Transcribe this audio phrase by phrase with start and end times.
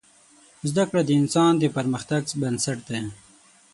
[0.69, 3.01] زده کړه د انسان د پرمختګ بنسټ دی.